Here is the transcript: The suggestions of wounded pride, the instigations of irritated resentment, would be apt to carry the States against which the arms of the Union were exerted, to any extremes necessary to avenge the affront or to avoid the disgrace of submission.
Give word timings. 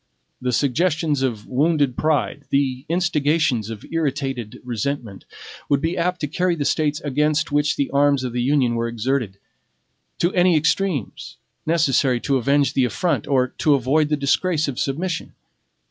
The 0.41 0.51
suggestions 0.51 1.21
of 1.21 1.45
wounded 1.45 1.95
pride, 1.95 2.45
the 2.49 2.85
instigations 2.89 3.69
of 3.69 3.85
irritated 3.91 4.59
resentment, 4.63 5.25
would 5.69 5.79
be 5.79 5.95
apt 5.95 6.21
to 6.21 6.27
carry 6.27 6.55
the 6.55 6.65
States 6.65 6.99
against 7.01 7.51
which 7.51 7.75
the 7.75 7.91
arms 7.91 8.23
of 8.23 8.33
the 8.33 8.41
Union 8.41 8.73
were 8.73 8.87
exerted, 8.87 9.37
to 10.17 10.33
any 10.33 10.57
extremes 10.57 11.37
necessary 11.67 12.19
to 12.21 12.37
avenge 12.37 12.73
the 12.73 12.83
affront 12.85 13.27
or 13.27 13.49
to 13.59 13.75
avoid 13.75 14.09
the 14.09 14.17
disgrace 14.17 14.67
of 14.67 14.79
submission. 14.79 15.35